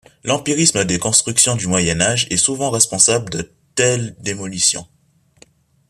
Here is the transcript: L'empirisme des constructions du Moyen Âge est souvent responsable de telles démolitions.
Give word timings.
L'empirisme 0.23 0.83
des 0.83 0.97
constructions 0.97 1.55
du 1.55 1.67
Moyen 1.67 2.01
Âge 2.01 2.25
est 2.31 2.37
souvent 2.37 2.71
responsable 2.71 3.29
de 3.29 3.51
telles 3.75 4.15
démolitions. 4.17 4.87